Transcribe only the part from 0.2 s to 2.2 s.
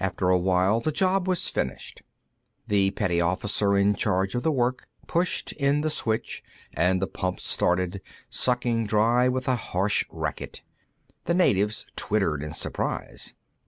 a while, the job was finished.